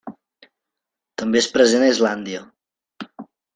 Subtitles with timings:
[1.23, 2.43] També és present a Islàndia.